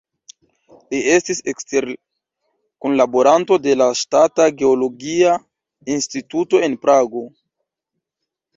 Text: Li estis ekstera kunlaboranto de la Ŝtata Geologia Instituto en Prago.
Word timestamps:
Li 0.93 1.01
estis 1.15 1.41
ekstera 1.51 1.91
kunlaboranto 2.87 3.59
de 3.67 3.75
la 3.83 3.89
Ŝtata 4.01 4.49
Geologia 4.63 5.37
Instituto 5.99 6.65
en 6.69 6.81
Prago. 6.87 7.25